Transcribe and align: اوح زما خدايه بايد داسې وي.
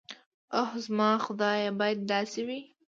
اوح 0.57 0.69
زما 0.85 1.11
خدايه 1.25 1.69
بايد 1.79 1.99
داسې 2.11 2.41
وي. 2.47 2.59